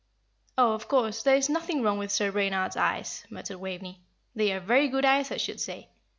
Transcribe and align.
"Oh, 0.57 0.73
of 0.73 0.87
course, 0.87 1.21
there 1.21 1.35
is 1.35 1.47
nothing 1.47 1.83
wrong 1.83 1.99
with 1.99 2.11
Sir 2.11 2.31
Reynard's 2.31 2.75
eyes," 2.75 3.23
muttered 3.29 3.57
Waveney. 3.59 4.01
"They 4.33 4.51
are 4.51 4.59
very 4.59 4.87
good 4.87 5.05
eyes, 5.05 5.29
I 5.31 5.37
should 5.37 5.61
say." 5.61 5.89